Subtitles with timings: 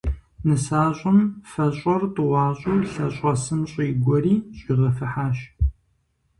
[0.47, 1.19] Нысащӏэм
[1.49, 5.37] фэщӏэр тӏуащӏэу лъэщӏэсым щӏигуэри щӏигъэфыхьащ.